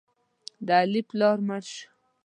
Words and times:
د 0.65 0.69
علي 0.81 1.01
پلار 1.09 1.37
مړ 1.47 1.63
شو. 1.73 1.87